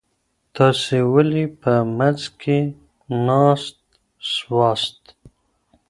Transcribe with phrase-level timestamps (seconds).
[0.55, 2.59] تاسي ولي په مځکي
[3.27, 3.77] ناست
[4.33, 5.01] سواست؟